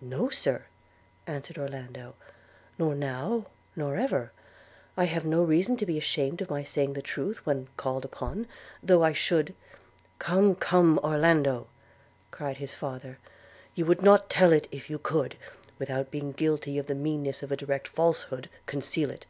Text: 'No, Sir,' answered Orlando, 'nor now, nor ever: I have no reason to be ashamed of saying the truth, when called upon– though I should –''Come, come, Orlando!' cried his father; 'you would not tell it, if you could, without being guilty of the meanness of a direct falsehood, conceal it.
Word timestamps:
'No, 0.00 0.28
Sir,' 0.30 0.66
answered 1.26 1.58
Orlando, 1.58 2.14
'nor 2.78 2.94
now, 2.94 3.46
nor 3.74 3.96
ever: 3.96 4.30
I 4.96 5.06
have 5.06 5.24
no 5.24 5.42
reason 5.42 5.76
to 5.78 5.84
be 5.84 5.98
ashamed 5.98 6.40
of 6.40 6.68
saying 6.68 6.92
the 6.92 7.02
truth, 7.02 7.44
when 7.44 7.66
called 7.76 8.04
upon– 8.04 8.46
though 8.90 9.02
I 9.02 9.12
should 9.12 9.54
–''Come, 10.20 10.54
come, 10.54 11.00
Orlando!' 11.02 11.66
cried 12.30 12.58
his 12.58 12.74
father; 12.74 13.18
'you 13.74 13.84
would 13.86 14.02
not 14.02 14.30
tell 14.30 14.52
it, 14.52 14.68
if 14.70 14.88
you 14.88 15.00
could, 15.00 15.34
without 15.80 16.12
being 16.12 16.30
guilty 16.30 16.78
of 16.78 16.86
the 16.86 16.94
meanness 16.94 17.42
of 17.42 17.50
a 17.50 17.56
direct 17.56 17.88
falsehood, 17.88 18.48
conceal 18.66 19.10
it. 19.10 19.26